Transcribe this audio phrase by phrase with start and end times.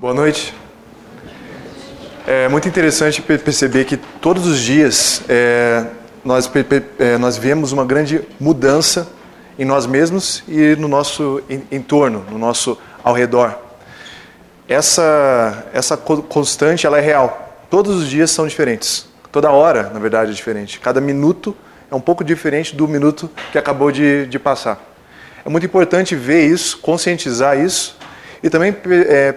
[0.00, 0.54] Boa noite.
[2.24, 5.86] É muito interessante perceber que todos os dias é,
[6.24, 6.48] nós,
[7.00, 9.08] é, nós vemos uma grande mudança
[9.58, 11.42] em nós mesmos e no nosso
[11.72, 13.58] entorno, no nosso ao redor.
[14.68, 17.66] Essa, essa constante ela é real.
[17.68, 19.08] Todos os dias são diferentes.
[19.32, 20.78] Toda hora, na verdade, é diferente.
[20.78, 21.56] Cada minuto
[21.90, 24.80] é um pouco diferente do minuto que acabou de, de passar.
[25.44, 27.98] É muito importante ver isso, conscientizar isso
[28.40, 28.76] e também
[29.08, 29.34] é,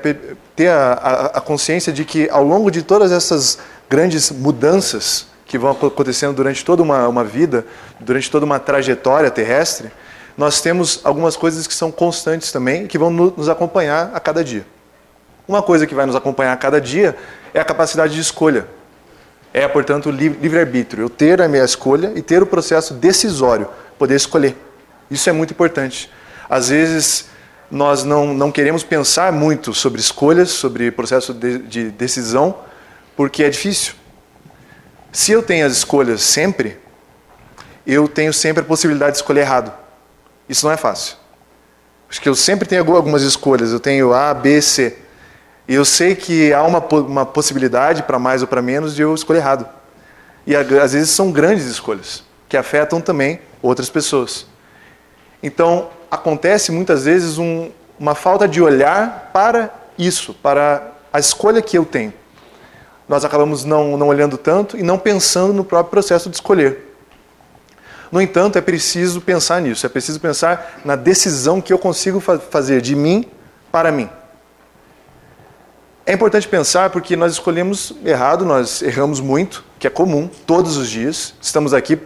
[0.56, 3.58] ter a, a, a, consciência de que ao longo de todas essas
[3.90, 7.66] grandes mudanças que vão acontecendo durante toda uma, uma vida,
[8.00, 9.92] durante toda uma trajetória terrestre,
[10.38, 14.66] nós temos algumas coisas que são constantes também, que vão nos acompanhar a cada dia.
[15.48, 17.16] Uma coisa que vai nos acompanhar a cada dia
[17.54, 18.66] é a capacidade de escolha.
[19.54, 21.04] É, portanto, o livre-arbítrio.
[21.04, 23.68] Eu ter a minha escolha e ter o processo decisório,
[24.00, 24.56] poder escolher.
[25.10, 26.10] Isso é muito importante.
[26.50, 27.26] Às vezes,
[27.72, 32.56] nós não, não queremos pensar muito sobre escolhas, sobre processo de, de decisão,
[33.16, 33.94] porque é difícil.
[35.12, 36.78] Se eu tenho as escolhas sempre,
[37.88, 39.74] eu tenho sempre a possibilidade de escolher errado.
[40.48, 41.16] Isso não é fácil.
[42.10, 43.72] Acho que eu sempre tenho algumas escolhas.
[43.72, 44.98] Eu tenho A, B, C.
[45.68, 49.16] E eu sei que há uma, uma possibilidade, para mais ou para menos, de eu
[49.16, 49.68] escolher errado.
[50.46, 54.46] E às vezes são grandes escolhas, que afetam também outras pessoas.
[55.42, 61.78] Então, acontece muitas vezes um, uma falta de olhar para isso, para a escolha que
[61.78, 62.14] eu tenho.
[63.08, 66.92] Nós acabamos não, não olhando tanto e não pensando no próprio processo de escolher.
[68.12, 72.38] No entanto, é preciso pensar nisso, é preciso pensar na decisão que eu consigo fa
[72.38, 73.26] fazer de mim
[73.72, 74.10] para mim.
[76.06, 80.90] É importante pensar porque nós escolhemos errado, nós erramos muito, que é comum, todos os
[80.90, 81.98] dias, estamos aqui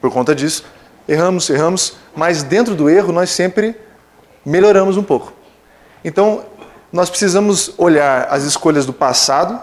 [0.00, 0.64] por conta disso,
[1.08, 3.76] erramos, erramos, mas dentro do erro nós sempre
[4.44, 5.32] melhoramos um pouco.
[6.04, 6.44] Então,
[6.92, 9.60] nós precisamos olhar as escolhas do passado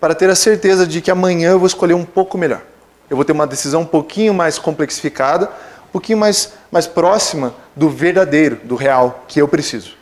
[0.00, 2.62] para ter a certeza de que amanhã eu vou escolher um pouco melhor.
[3.08, 5.46] Eu vou ter uma decisão um pouquinho mais complexificada,
[5.88, 9.96] um pouquinho mais, mais próxima do verdadeiro, do real que eu preciso.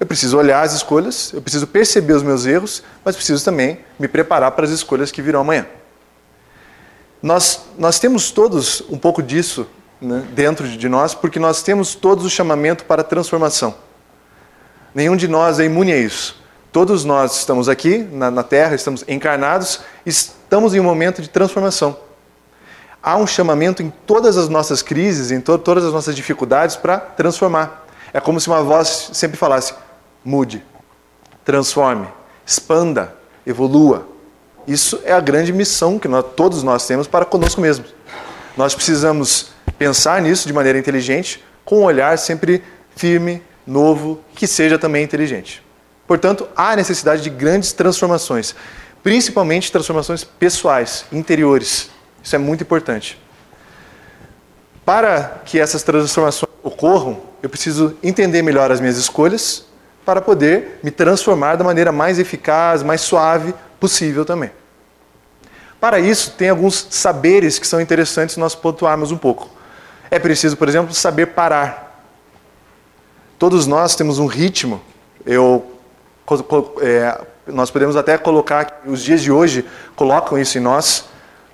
[0.00, 4.06] Eu preciso olhar as escolhas, eu preciso perceber os meus erros, mas preciso também me
[4.06, 5.66] preparar para as escolhas que virão amanhã.
[7.20, 9.66] Nós, nós temos todos um pouco disso
[10.00, 13.74] né, dentro de nós, porque nós temos todos o chamamento para transformação.
[14.94, 16.42] Nenhum de nós é imune a isso.
[16.72, 21.96] Todos nós estamos aqui na, na Terra, estamos encarnados, estamos em um momento de transformação.
[23.02, 26.98] Há um chamamento em todas as nossas crises, em to todas as nossas dificuldades para
[26.98, 27.86] transformar.
[28.12, 29.74] É como se uma voz sempre falasse:
[30.24, 30.64] mude,
[31.44, 32.06] transforme,
[32.44, 33.14] expanda,
[33.46, 34.06] evolua.
[34.66, 37.94] Isso é a grande missão que nós, todos nós temos para conosco mesmos.
[38.56, 42.62] Nós precisamos pensar nisso de maneira inteligente, com um olhar sempre
[42.96, 45.62] firme, novo, que seja também inteligente.
[46.06, 48.54] Portanto, há necessidade de grandes transformações,
[49.02, 51.90] principalmente transformações pessoais, interiores.
[52.22, 53.20] Isso é muito importante.
[54.84, 59.66] Para que essas transformações ocorram, eu preciso entender melhor as minhas escolhas
[60.04, 64.50] para poder me transformar da maneira mais eficaz, mais suave possível também.
[65.78, 69.57] Para isso, tem alguns saberes que são interessantes nós pontuarmos um pouco.
[70.10, 72.02] É preciso, por exemplo, saber parar.
[73.38, 74.80] Todos nós temos um ritmo.
[75.24, 75.70] Eu,
[76.80, 79.64] é, nós podemos até colocar os dias de hoje
[79.94, 81.04] colocam isso em nós,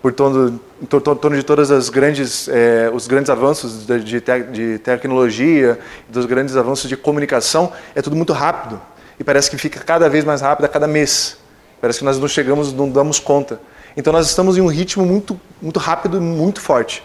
[0.01, 4.41] por torno, em torno de todas as grandes, é, os grandes avanços de, de, te,
[4.43, 5.79] de tecnologia,
[6.09, 8.81] dos grandes avanços de comunicação, é tudo muito rápido
[9.19, 11.39] e parece que fica cada vez mais rápido a cada mês.
[11.81, 13.61] Parece que nós não chegamos, não damos conta.
[13.97, 17.03] Então nós estamos em um ritmo muito, muito rápido, muito forte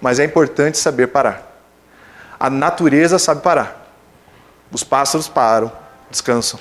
[0.00, 1.54] mas é importante saber parar.
[2.38, 3.88] A natureza sabe parar.
[4.70, 5.70] Os pássaros param,
[6.10, 6.58] descansam.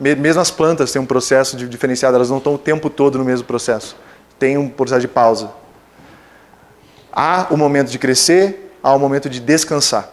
[0.00, 3.46] Mesmo as plantas têm um processo diferenciado, elas não estão o tempo todo no mesmo
[3.46, 3.96] processo.
[4.38, 5.50] Tem um processo de pausa.
[7.12, 10.08] Há o momento de crescer, há o momento de descansar.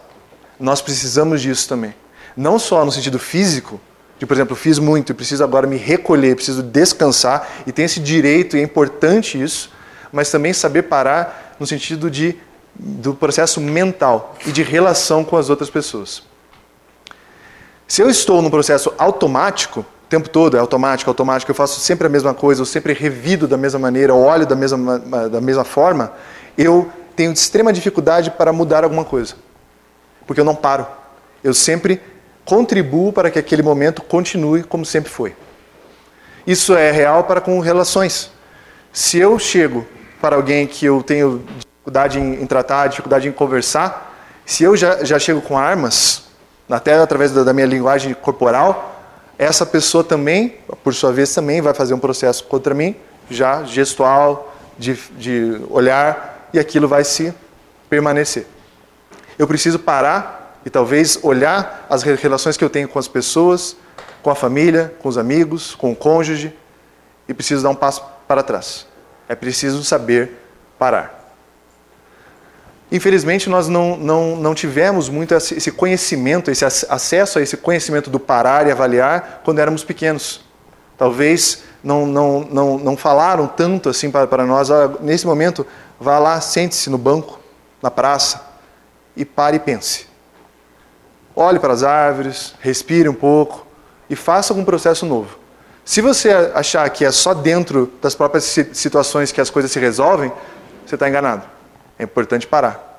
[0.60, 1.94] Nós precisamos disso também.
[2.36, 3.80] Não só no sentido físico,
[4.18, 7.98] de, por exemplo, fiz muito e preciso agora me recolher, preciso descansar, e tem esse
[7.98, 9.72] direito, e é importante isso,
[10.12, 12.36] mas também saber parar no sentido de,
[12.74, 16.24] do processo mental e de relação com as outras pessoas.
[17.86, 22.08] Se eu estou num processo automático, o tempo todo é automático, automático, eu faço sempre
[22.08, 24.98] a mesma coisa, eu sempre revido da mesma maneira, olho da mesma,
[25.28, 26.12] da mesma forma,
[26.58, 29.36] eu tenho extrema dificuldade para mudar alguma coisa.
[30.26, 30.84] Porque eu não paro.
[31.44, 32.02] Eu sempre
[32.44, 35.36] contribuo para que aquele momento continue como sempre foi.
[36.44, 38.32] Isso é real para com relações.
[38.92, 39.86] Se eu chego
[40.22, 44.14] para alguém que eu tenho dificuldade em, em tratar, dificuldade em conversar,
[44.46, 46.22] se eu já, já chego com armas,
[46.70, 48.90] até através da, da minha linguagem corporal,
[49.36, 52.94] essa pessoa também, por sua vez, também vai fazer um processo contra mim,
[53.28, 57.34] já gestual, de, de olhar, e aquilo vai se
[57.90, 58.46] permanecer.
[59.36, 63.76] Eu preciso parar e talvez olhar as relações que eu tenho com as pessoas,
[64.22, 66.56] com a família, com os amigos, com o cônjuge,
[67.28, 68.86] e preciso dar um passo para trás.
[69.32, 70.30] É preciso saber
[70.78, 71.34] parar.
[72.90, 78.20] Infelizmente, nós não, não, não tivemos muito esse conhecimento, esse acesso a esse conhecimento do
[78.20, 80.42] parar e avaliar quando éramos pequenos.
[80.98, 84.70] Talvez não, não, não, não falaram tanto assim para, para nós.
[84.70, 85.66] Ah, nesse momento,
[85.98, 87.40] vá lá, sente-se no banco,
[87.80, 88.38] na praça,
[89.16, 90.06] e pare e pense.
[91.34, 93.66] Olhe para as árvores, respire um pouco
[94.10, 95.41] e faça algum processo novo.
[95.84, 100.32] Se você achar que é só dentro das próprias situações que as coisas se resolvem,
[100.86, 101.42] você está enganado.
[101.98, 102.92] É importante parar.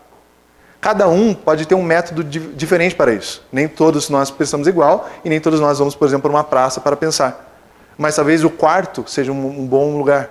[0.81, 3.41] Cada um pode ter um método diferente para isso.
[3.49, 6.81] Nem todos nós pensamos igual e nem todos nós vamos, por exemplo, para uma praça
[6.81, 7.57] para pensar.
[7.97, 10.29] Mas talvez o quarto seja um, bom lugar.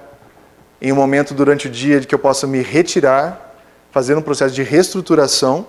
[0.80, 3.54] Em um momento durante o dia de que eu possa me retirar,
[3.90, 5.66] fazer um processo de reestruturação,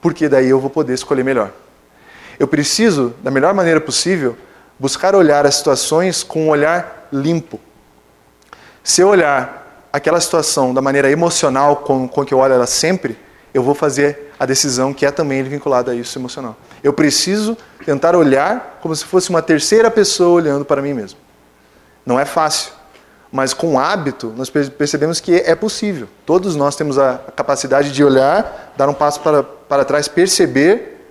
[0.00, 1.50] porque daí eu vou poder escolher melhor.
[2.38, 4.34] Eu preciso, da melhor maneira possível,
[4.80, 7.60] buscar olhar as situações com um olhar limpo.
[8.82, 13.18] Se eu olhar aquela situação da maneira emocional com, com que eu olho ela sempre,
[13.52, 16.56] eu vou fazer a decisão que é também vinculada a isso emocional.
[16.82, 21.18] Eu preciso tentar olhar como se fosse uma terceira pessoa olhando para mim mesmo.
[22.06, 22.72] Não é fácil,
[23.30, 26.08] mas com hábito nós percebemos que é possível.
[26.24, 31.04] Todos nós temos a capacidade de olhar, dar um passo para, para trás, perceber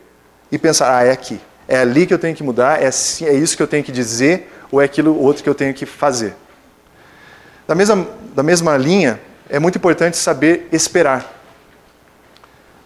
[0.52, 1.40] e pensar: ah, é aqui,
[1.70, 3.92] é ali que eu tenho que mudar, é, assim, é isso que eu tenho que
[3.92, 6.36] dizer ou é aquilo outro que eu tenho que fazer.
[7.68, 11.40] Da mesma, da mesma linha, é muito importante saber esperar.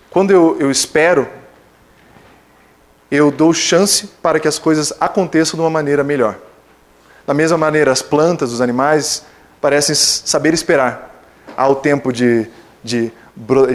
[0.09, 1.29] Quando eu, eu espero,
[3.09, 6.37] eu dou chance para que as coisas aconteçam de uma maneira melhor.
[7.25, 9.23] Da mesma maneira, as plantas, os animais
[9.61, 11.23] parecem saber esperar.
[11.55, 12.47] Há o tempo de,
[12.83, 13.13] de,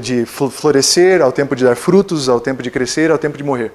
[0.03, 3.73] de florescer, ao tempo de dar frutos, ao tempo de crescer, ao tempo de morrer.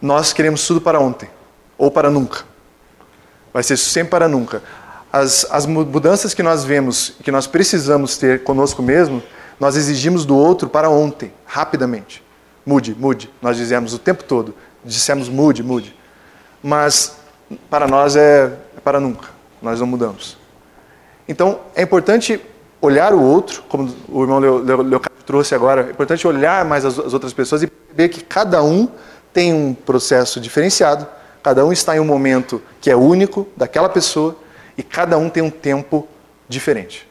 [0.00, 1.28] Nós queremos tudo para ontem,
[1.76, 2.44] ou para nunca.
[3.52, 4.62] Vai ser sempre para nunca
[5.12, 9.22] as, as mudanças que nós vemos, que nós precisamos ter conosco mesmo,
[9.58, 12.22] nós exigimos do outro para ontem, rapidamente.
[12.64, 13.30] Mude, mude.
[13.40, 14.54] Nós dizemos o tempo todo.
[14.84, 15.96] Dissemos mude, mude.
[16.62, 17.16] Mas
[17.70, 19.28] para nós é, é para nunca.
[19.60, 20.36] Nós não mudamos.
[21.26, 22.40] Então é importante
[22.80, 27.12] olhar o outro, como o irmão Leocádio trouxe agora, é importante olhar mais as, as
[27.12, 28.88] outras pessoas e ver que cada um
[29.38, 31.06] tem um processo diferenciado,
[31.44, 34.34] cada um está em um momento que é único daquela pessoa
[34.76, 36.08] e cada um tem um tempo
[36.48, 37.08] diferente.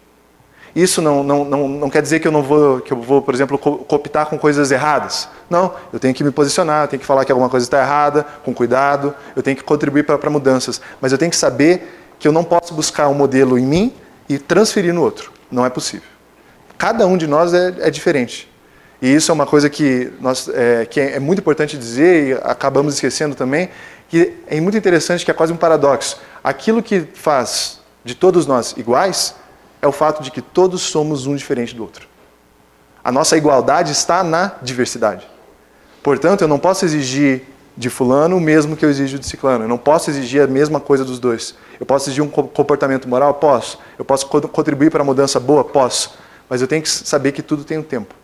[0.75, 3.33] Isso não, não, não, não quer dizer que eu não vou, que eu vou, por
[3.33, 5.29] exemplo, cooptar com coisas erradas.
[5.50, 8.25] Não, eu tenho que me posicionar, eu tenho que falar que alguma coisa está errada,
[8.44, 10.81] com cuidado, eu tenho que contribuir para mudanças.
[11.00, 13.94] Mas eu tenho que saber que eu não posso buscar um modelo em mim
[14.27, 15.31] e transferir no outro.
[15.50, 16.09] Não é possível.
[16.77, 18.51] Cada um de nós é, é diferente.
[19.01, 22.95] E isso é uma coisa que, nós, é, que é muito importante dizer e acabamos
[22.95, 23.69] esquecendo também,
[24.09, 26.19] que é muito interessante, que é quase um paradoxo.
[26.44, 29.35] Aquilo que faz de todos nós iguais
[29.81, 32.07] é o fato de que todos somos um diferente do outro.
[33.03, 35.27] A nossa igualdade está na diversidade.
[36.01, 37.44] Portanto, eu não posso exigir
[37.75, 39.65] de fulano o mesmo que eu exijo de ciclano.
[39.65, 41.53] Eu não posso exigir a mesma coisa dos dois.
[41.79, 43.35] Eu posso exigir um comportamento moral?
[43.35, 43.77] Posso.
[43.99, 45.63] Eu posso contribuir para a mudança boa?
[45.63, 46.18] Posso.
[46.49, 48.16] Mas eu tenho que saber que tudo tem um tempo.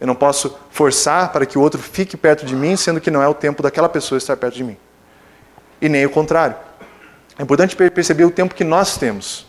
[0.00, 3.22] Eu não posso forçar para que o outro fique perto de mim, sendo que não
[3.22, 4.76] é o tempo daquela pessoa estar perto de mim
[5.80, 6.56] e nem o contrário.
[7.38, 9.46] É importante perceber o tempo que nós temos.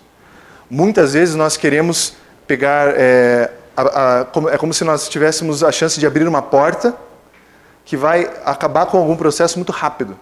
[0.70, 2.89] Muitas vezes nós queremos pegar.
[2.96, 6.96] É, a, a, é como se nós tivéssemos a chance de abrir uma porta
[7.86, 10.20] que vai acabar com algum processo muito rápido.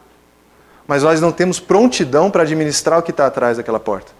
[0.88, 4.12] Mas nós não temos prontidão para administrar o que está atrás daquela porta.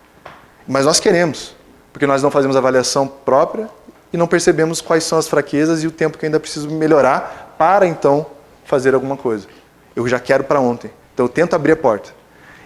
[0.68, 1.56] Mas nós queremos,
[1.94, 3.70] porque nós não fazemos avaliação própria
[4.16, 7.86] e não percebemos quais são as fraquezas e o tempo que ainda preciso melhorar para
[7.86, 8.26] então
[8.64, 9.46] fazer alguma coisa.
[9.94, 10.90] Eu já quero para ontem.
[11.14, 12.12] Então eu tento abrir a porta.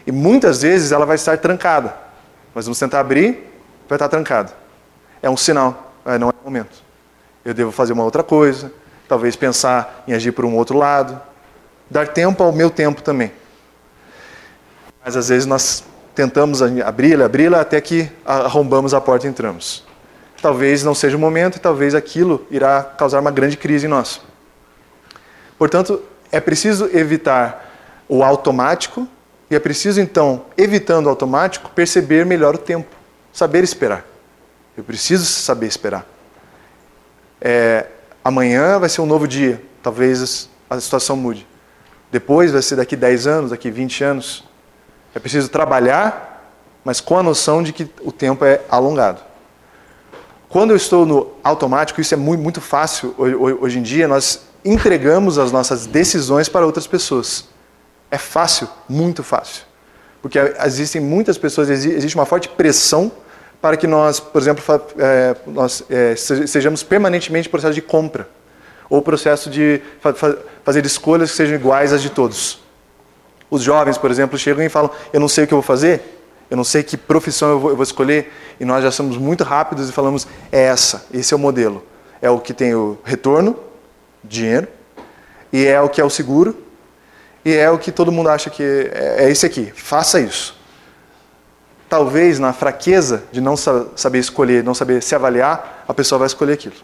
[0.05, 1.97] E muitas vezes ela vai estar trancada.
[2.53, 3.51] Nós vamos tentar abrir,
[3.87, 4.53] vai estar trancada.
[5.23, 6.83] É um sinal, é, não é o momento.
[7.43, 8.71] Eu devo fazer uma outra coisa,
[9.07, 11.19] talvez pensar em agir por um outro lado,
[11.89, 13.31] dar tempo ao meu tempo também.
[15.03, 19.88] Mas às vezes nós tentamos abri-la, abri-la até que arrombamos a porta e entramos.
[20.41, 24.21] Talvez não seja o momento e talvez aquilo irá causar uma grande crise em nós.
[25.57, 27.69] Portanto, é preciso evitar
[28.07, 29.07] o automático,
[29.51, 32.95] e é preciso então, evitando o automático, perceber melhor o tempo,
[33.33, 34.05] saber esperar.
[34.77, 36.05] Eu preciso saber esperar.
[37.41, 37.87] É,
[38.23, 41.47] amanhã vai ser um novo dia, talvez a situação mude.
[42.11, 44.43] Depois vai ser daqui 10 anos, daqui 20 anos.
[45.13, 46.51] É preciso trabalhar,
[46.83, 49.28] mas com a noção de que o tempo é alongado.
[50.49, 55.37] Quando eu estou no automático, isso é muito, muito fácil hoje em dia, nós entregamos
[55.37, 57.47] as nossas decisões para outras pessoas.
[58.09, 59.63] É fácil, muito fácil.
[60.21, 63.11] Porque existem muitas pessoas, existe uma forte pressão
[63.61, 64.63] para que nós, por exemplo,
[64.97, 68.27] é, nós é, sejamos permanentemente em processo de compra
[68.89, 69.81] ou processo de
[70.63, 72.59] fazer escolhas que sejam iguais às de todos.
[73.51, 76.18] Os jovens, por exemplo, chegam e falam: Eu não sei o que eu vou fazer,
[76.49, 79.43] eu não sei que profissão eu vou, eu vou escolher, e nós já somos muito
[79.43, 81.83] rápidos e falamos: É essa, esse é o modelo.
[82.21, 83.55] É o que tem o retorno,
[84.23, 84.67] dinheiro,
[85.53, 86.57] e é o que é o seguro,
[87.45, 89.71] e é o que todo mundo acha que é, é esse aqui.
[89.75, 90.57] Faça isso.
[91.87, 96.53] Talvez na fraqueza de não saber escolher, não saber se avaliar, a pessoa vai escolher
[96.53, 96.75] aquilo.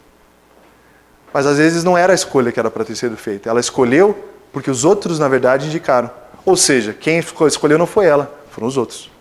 [1.34, 3.50] Mas às vezes não era a escolha que era para ter sido feita.
[3.50, 4.18] Ela escolheu
[4.54, 6.10] porque os outros, na verdade, indicaram.
[6.46, 9.12] Ou seja, quem escolheu não foi ela, foram os outros.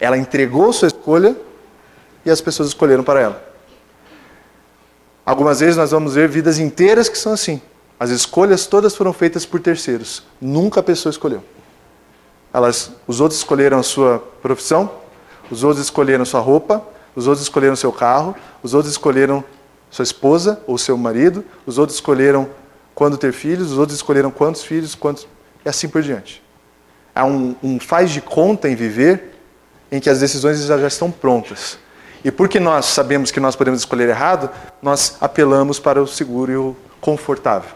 [0.00, 1.36] Ela entregou sua escolha
[2.24, 3.48] e as pessoas escolheram para ela.
[5.24, 7.60] Algumas vezes nós vamos ver vidas inteiras que são assim.
[8.00, 10.22] As escolhas todas foram feitas por terceiros.
[10.40, 11.42] Nunca a pessoa escolheu.
[12.52, 14.90] Elas, os outros escolheram a sua profissão,
[15.50, 16.82] os outros escolheram sua roupa,
[17.14, 19.44] os outros escolheram seu carro, os outros escolheram
[19.90, 22.48] sua esposa ou seu marido, os outros escolheram
[22.94, 25.26] quando ter filhos, os outros escolheram quantos filhos, quantos
[25.64, 26.42] e assim por diante.
[27.14, 29.37] Há um, um faz de conta em viver
[29.90, 31.78] em que as decisões já, já estão prontas.
[32.24, 34.50] E porque nós sabemos que nós podemos escolher errado,
[34.82, 37.70] nós apelamos para o seguro e o confortável.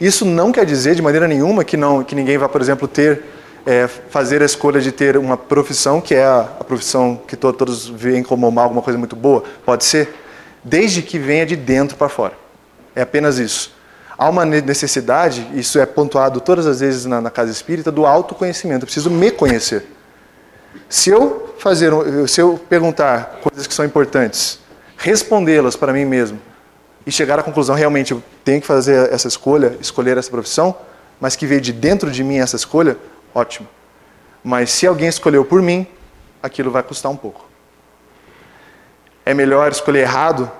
[0.00, 3.22] Isso não quer dizer de maneira nenhuma que não que ninguém vá, por exemplo, ter
[3.66, 7.52] é, fazer a escolha de ter uma profissão que é a, a profissão que to,
[7.52, 9.44] todos veem como uma, alguma coisa muito boa.
[9.64, 10.08] Pode ser
[10.64, 12.32] desde que venha de dentro para fora.
[12.94, 13.72] É apenas isso.
[14.16, 18.84] Há uma necessidade, isso é pontuado todas as vezes na, na casa espírita, do autoconhecimento.
[18.84, 19.84] Eu preciso me conhecer.
[20.88, 21.92] Se eu fazer,
[22.28, 24.58] se eu perguntar coisas que são importantes,
[24.96, 26.40] respondê-las para mim mesmo
[27.06, 30.76] e chegar à conclusão realmente eu tenho que fazer essa escolha, escolher essa profissão,
[31.20, 32.96] mas que veio de dentro de mim essa escolha,
[33.34, 33.68] ótimo.
[34.42, 35.86] Mas se alguém escolheu por mim,
[36.42, 37.50] aquilo vai custar um pouco
[39.30, 40.50] é melhor escolher errado,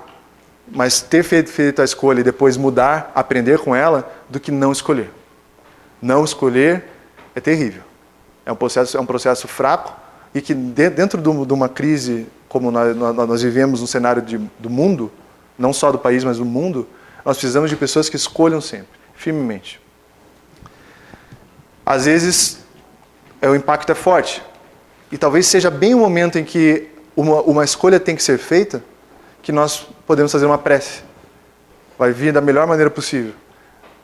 [0.67, 4.71] mas ter feito, feito a escolha e depois mudar, aprender com ela, do que não
[4.71, 5.09] escolher.
[6.01, 6.85] Não escolher
[7.35, 7.83] é terrível.
[8.51, 9.95] É um processo, é um processo fraco
[10.35, 15.09] e que dentro de uma crise como nós, nós vivemos no cenário de, do mundo,
[15.57, 16.85] não só do país, mas do mundo,
[17.23, 19.79] nós precisamos de pessoas que escolham sempre, firmemente.
[21.85, 22.59] Às vezes,
[23.41, 24.43] é, o impacto é forte.
[25.09, 28.83] E talvez seja bem o momento em que uma, uma escolha tem que ser feita,
[29.41, 31.03] que nós podemos fazer uma prece.
[31.97, 33.33] Vai vir da melhor maneira possível.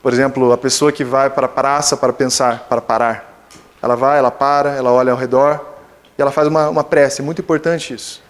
[0.01, 3.36] Por exemplo, a pessoa que vai para a praça para pensar, para parar.
[3.81, 5.63] Ela vai, ela para, ela olha ao redor
[6.17, 7.21] e ela faz uma, uma prece.
[7.21, 8.21] Muito importante isso.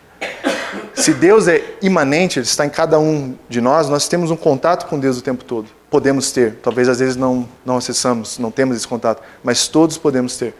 [0.93, 4.87] Se Deus é imanente, Ele está em cada um de nós, nós temos um contato
[4.87, 5.67] com Deus o tempo todo.
[5.89, 10.35] Podemos ter, talvez às vezes não, não acessamos, não temos esse contato, mas todos podemos
[10.35, 10.53] ter.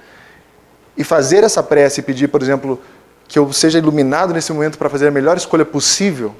[0.95, 2.79] E fazer essa prece e pedir, por exemplo,
[3.27, 6.33] que eu seja iluminado nesse momento para fazer a melhor escolha possível,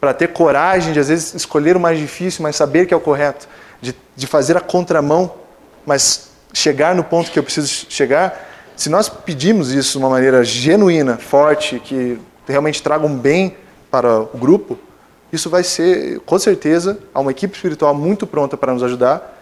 [0.00, 3.00] para ter coragem de, às vezes, escolher o mais difícil, mas saber que é o
[3.00, 3.46] correto,
[3.80, 5.34] de, de fazer a contramão,
[5.84, 8.50] mas chegar no ponto que eu preciso chegar.
[8.74, 12.18] Se nós pedimos isso de uma maneira genuína, forte, que
[12.48, 13.56] realmente traga um bem
[13.90, 14.78] para o grupo,
[15.30, 19.36] isso vai ser, com certeza, uma equipe espiritual muito pronta para nos ajudar.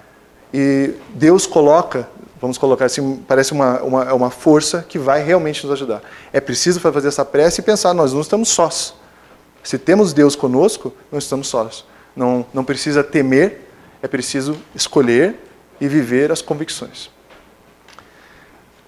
[0.52, 2.08] E Deus coloca
[2.42, 6.02] vamos colocar assim, parece uma, uma, uma força que vai realmente nos ajudar.
[6.32, 8.94] É preciso fazer essa prece e pensar, nós não estamos sós.
[9.62, 11.84] Se temos Deus conosco, não estamos sós.
[12.16, 13.60] Não, não precisa temer,
[14.02, 15.36] é preciso escolher
[15.80, 17.10] e viver as convicções.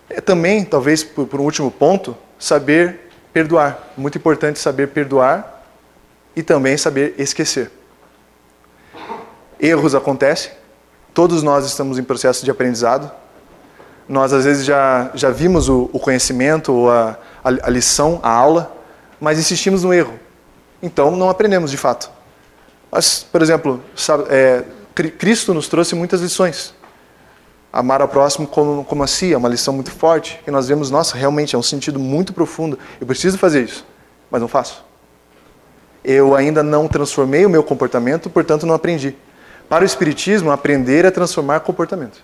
[0.08, 3.92] É também, talvez por, por um último ponto, saber perdoar.
[3.96, 5.64] Muito importante saber perdoar
[6.36, 7.70] e também saber esquecer.
[9.58, 10.52] Erros acontecem,
[11.12, 13.10] todos nós estamos em processo de aprendizado,
[14.08, 18.30] nós às vezes já, já vimos o, o conhecimento, ou a, a, a, lição, a
[18.30, 18.76] aula,
[19.18, 20.18] mas insistimos no erro.
[20.82, 22.10] Então não aprendemos de fato.
[22.90, 24.64] Mas, por exemplo, sabe, é,
[24.94, 26.74] Cristo nos trouxe muitas lições.
[27.72, 30.90] Amar ao próximo como, como a si é uma lição muito forte, que nós vemos,
[30.90, 32.78] nossa, realmente é um sentido muito profundo.
[33.00, 33.84] Eu preciso fazer isso,
[34.30, 34.84] mas não faço.
[36.04, 39.16] Eu ainda não transformei o meu comportamento, portanto não aprendi.
[39.68, 42.22] Para o Espiritismo, aprender é transformar comportamento.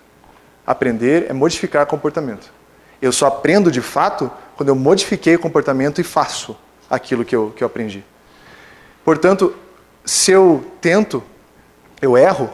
[0.65, 2.49] Aprender é modificar comportamento.
[3.01, 6.55] Eu só aprendo de fato quando eu modifiquei o comportamento e faço
[6.89, 8.05] aquilo que eu, que eu aprendi.
[9.03, 9.53] Portanto,
[10.05, 11.23] se eu tento,
[12.01, 12.49] eu erro,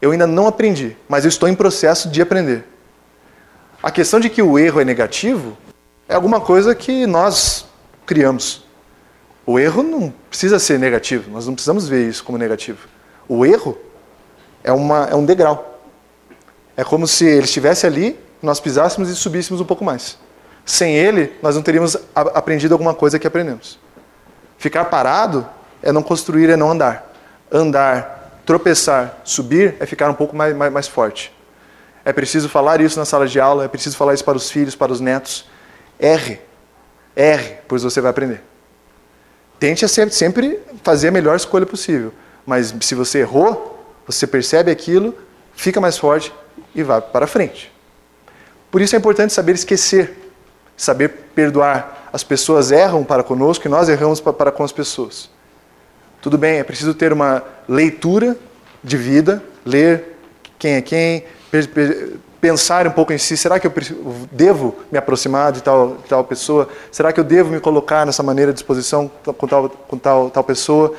[0.00, 2.64] Eu ainda não aprendi, mas eu estou em processo de aprender.
[3.82, 5.56] A questão de que o erro é negativo
[6.08, 7.66] é alguma coisa que nós
[8.06, 8.64] criamos.
[9.46, 12.88] O erro não precisa ser negativo, nós não precisamos ver isso como negativo.
[13.28, 13.78] O erro
[14.62, 15.80] é, uma, é um degrau.
[16.76, 20.18] É como se ele estivesse ali, nós pisássemos e subíssemos um pouco mais.
[20.64, 23.78] Sem ele, nós não teríamos aprendido alguma coisa que aprendemos.
[24.58, 25.46] Ficar parado
[25.82, 27.12] é não construir, é não andar.
[27.50, 31.32] Andar, tropeçar, subir é ficar um pouco mais, mais, mais forte.
[32.04, 34.74] É preciso falar isso na sala de aula, é preciso falar isso para os filhos,
[34.74, 35.48] para os netos.
[35.98, 36.40] Erre.
[37.14, 38.42] Erre, pois você vai aprender.
[39.58, 42.12] Tente sempre fazer a melhor escolha possível.
[42.46, 45.14] Mas se você errou, você percebe aquilo,
[45.54, 46.32] fica mais forte
[46.74, 47.70] e vai para frente.
[48.70, 50.32] Por isso é importante saber esquecer,
[50.76, 52.08] saber perdoar.
[52.12, 55.28] As pessoas erram para conosco e nós erramos para com as pessoas.
[56.20, 58.36] Tudo bem, é preciso ter uma leitura
[58.84, 60.16] de vida, ler
[60.58, 61.24] quem é quem,
[62.40, 63.72] pensar um pouco em si, será que eu
[64.30, 66.68] devo me aproximar de tal, de tal pessoa?
[66.90, 70.44] Será que eu devo me colocar nessa maneira de disposição com tal, com tal, tal
[70.44, 70.94] pessoa?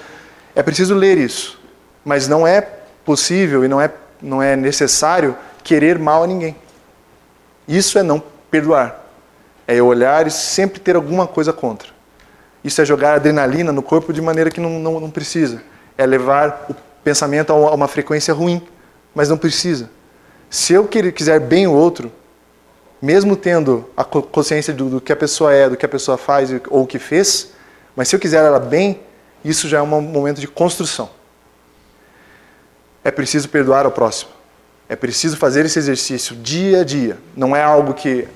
[0.55, 1.59] É preciso ler isso,
[2.03, 2.61] mas não é
[3.05, 6.55] possível e não é, não é necessário querer mal a ninguém.
[7.67, 8.99] Isso é não perdoar.
[9.67, 11.89] É eu olhar e sempre ter alguma coisa contra.
[12.63, 15.61] Isso é jogar adrenalina no corpo de maneira que não, não, não precisa.
[15.97, 18.61] É levar o pensamento a uma frequência ruim,
[19.13, 19.89] mas não precisa.
[20.49, 22.11] Se eu quiser bem o outro,
[23.01, 26.51] mesmo tendo a consciência do, do, que a pessoa é, do que a pessoa faz
[26.69, 27.51] ou o que fez,
[27.95, 28.99] mas se eu quiser ela bem,
[29.43, 31.09] isso já é um momento de construção.
[33.03, 34.29] É preciso perdoar ao próximo.
[34.87, 37.17] É preciso fazer esse exercício dia a dia.
[37.35, 38.27] Não é algo que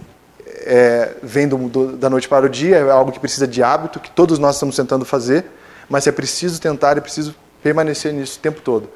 [0.66, 4.00] é, vem do, do, da noite para o dia, é algo que precisa de hábito,
[4.00, 5.46] que todos nós estamos tentando fazer,
[5.88, 8.90] mas é preciso tentar, é preciso permanecer nisso o tempo todo.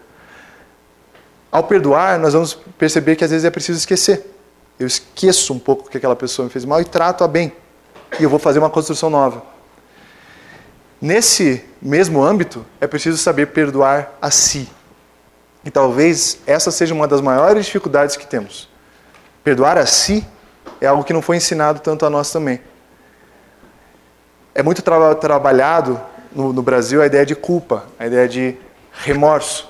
[1.51, 4.35] Ao perdoar, nós vamos perceber que às vezes é preciso esquecer.
[4.79, 7.51] Eu esqueço um pouco que aquela pessoa me fez mal e trato-a bem.
[8.19, 9.43] E eu vou fazer uma construção nova.
[11.01, 14.69] Nesse mesmo âmbito, é preciso saber perdoar a si.
[15.63, 18.69] E talvez essa seja uma das maiores dificuldades que temos.
[19.43, 20.25] Perdoar a si
[20.81, 22.61] é algo que não foi ensinado tanto a nós também.
[24.53, 25.99] É muito tra trabalhado
[26.31, 28.57] no, no Brasil a ideia de culpa, a ideia de
[28.91, 29.69] remorso.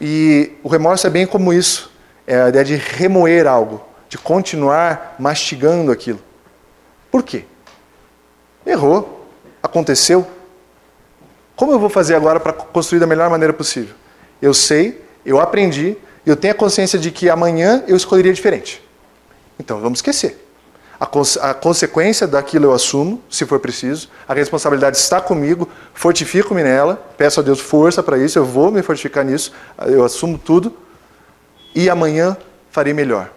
[0.00, 1.92] E o remorso é bem como isso:
[2.26, 6.20] é a ideia de remoer algo, de continuar mastigando aquilo.
[7.10, 7.44] Por quê?
[8.66, 9.26] Errou,
[9.62, 10.26] aconteceu.
[11.56, 13.94] Como eu vou fazer agora para construir da melhor maneira possível?
[14.42, 15.96] Eu sei, eu aprendi,
[16.26, 18.83] eu tenho a consciência de que amanhã eu escolheria diferente.
[19.58, 20.44] Então vamos esquecer.
[20.98, 24.08] A, cons a, consequência daquilo eu assumo, se for preciso.
[24.28, 28.82] A responsabilidade está comigo, fortifico-me nela, peço a Deus força para isso, eu vou me
[28.82, 29.52] fortificar nisso,
[29.86, 30.76] eu assumo tudo.
[31.74, 32.36] E amanhã
[32.70, 33.30] farei melhor.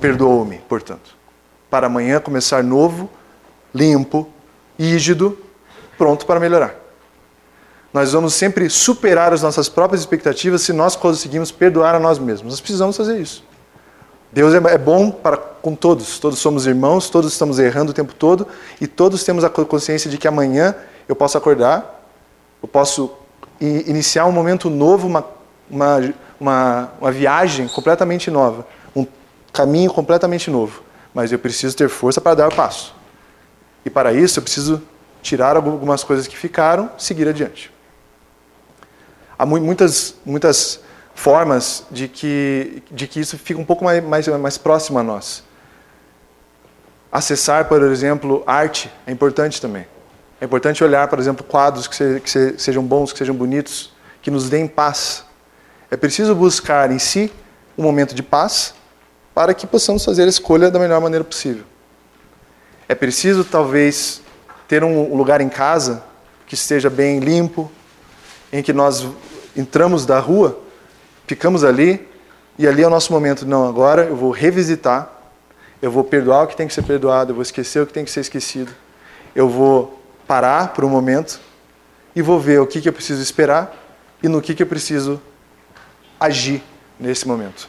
[0.00, 1.14] Perdoou-me, portanto.
[1.70, 3.08] Para amanhã começar novo,
[3.72, 4.28] limpo,
[4.78, 5.38] rígido,
[5.96, 6.74] pronto para melhorar.
[7.92, 12.54] Nós vamos sempre superar as nossas próprias expectativas se nós conseguimos perdoar a nós mesmos.
[12.54, 13.44] Nós precisamos fazer isso.
[14.34, 16.18] Deus é, é bom para com todos.
[16.18, 18.48] Todos somos irmãos, todos estamos errando o tempo todo
[18.80, 20.74] e todos temos a consciência de que amanhã
[21.08, 22.04] eu posso acordar,
[22.60, 23.14] eu posso
[23.60, 25.24] iniciar um momento novo, uma,
[25.70, 29.06] uma, uma, uma viagem completamente nova, um
[29.52, 30.82] caminho completamente novo.
[31.14, 32.92] Mas eu preciso ter força para dar o passo.
[33.86, 34.82] E para isso eu preciso
[35.22, 37.72] tirar algumas coisas que ficaram, seguir adiante.
[39.38, 40.80] Há muitas, muitas
[41.14, 45.44] formas de que, de que isso fica um pouco mais, mais, mais próximo a nós.
[47.10, 49.86] Acessar, por exemplo, arte é importante também.
[50.40, 54.30] É importante olhar, por exemplo, quadros que, se, que sejam bons, que sejam bonitos, que
[54.30, 55.24] nos deem paz.
[55.90, 57.32] É preciso buscar em si
[57.78, 58.74] um momento de paz
[59.32, 61.64] para que possamos fazer a escolha da melhor maneira possível.
[62.88, 64.20] É preciso, talvez,
[64.66, 66.02] ter um lugar em casa
[66.46, 67.70] que esteja bem limpo,
[68.52, 69.06] em que nós
[69.56, 70.63] entramos da rua
[71.26, 72.06] ficamos ali
[72.58, 73.46] e ali é o nosso momento.
[73.46, 75.10] Não, agora eu vou revisitar,
[75.80, 78.04] eu vou perdoar o que tem que ser perdoado, eu vou esquecer o que tem
[78.04, 78.72] que ser esquecido,
[79.34, 81.40] eu vou parar por um momento
[82.14, 83.74] e vou ver o que, que eu preciso esperar
[84.22, 85.20] e no que, que eu preciso
[86.18, 86.62] agir
[86.98, 87.68] nesse momento.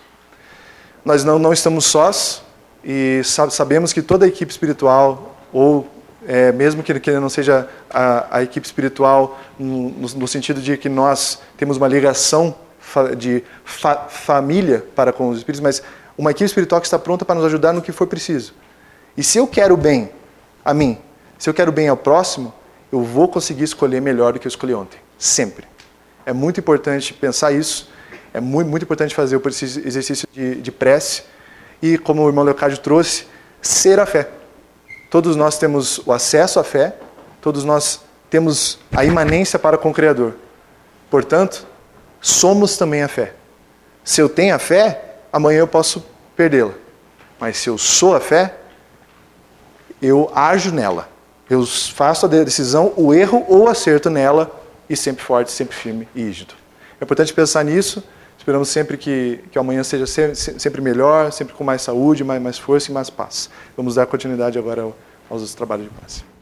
[1.04, 2.42] Nós não, não estamos sós
[2.84, 5.88] e sabemos que toda a equipe espiritual, ou
[6.28, 10.90] é, mesmo que, que não seja a, a equipe espiritual, no, no sentido de que
[10.90, 12.56] nós temos uma ligação
[13.16, 15.84] de fa família para com os espíritos, mas
[16.18, 18.54] uma equipe espiritual que está pronta para nos ajudar no que for preciso.
[19.18, 20.10] E se eu quero bem
[20.64, 20.98] a mim,
[21.38, 22.54] se eu quero bem ao próximo,
[22.92, 25.00] eu vou conseguir escolher melhor do que eu escolhi ontem.
[25.18, 25.66] Sempre.
[26.26, 27.90] É muito importante pensar isso.
[28.34, 31.24] É muito, muito importante fazer o exercício de, de prece
[31.82, 33.26] e, como o irmão Leocádio trouxe,
[33.62, 34.30] ser a fé.
[35.10, 36.96] Todos nós temos o acesso à fé,
[37.40, 40.36] todos nós temos a imanência para com o Criador.
[41.10, 41.66] Portanto,
[42.26, 43.34] somos também a fé.
[44.04, 46.04] Se eu tenho a fé, amanhã eu posso
[46.36, 46.74] perdê-la.
[47.40, 48.56] Mas se eu sou a fé,
[50.02, 51.08] eu ajo nela.
[51.48, 54.52] Eu faço a decisão, o erro ou o acerto nela,
[54.90, 56.56] e sempre forte, sempre firme e rígido.
[57.00, 58.04] É importante pensar nisso.
[58.38, 62.90] Esperamos sempre que, que amanhã seja sempre melhor, sempre com mais saúde, mais, mais força
[62.90, 63.50] e mais paz.
[63.78, 64.92] Vamos dar continuidade agora
[65.30, 66.35] aos trabalhos de paz.